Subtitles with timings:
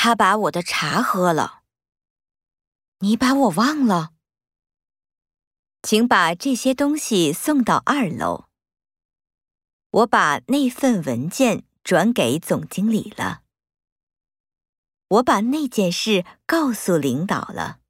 [0.00, 1.64] 他把我的茶喝了。
[3.00, 4.12] 你把我忘了？
[5.82, 8.44] 请把这些东西送到二楼。
[9.90, 13.42] 我把那份文件转给总经理了。
[15.08, 17.80] 我把那件事告诉领导了。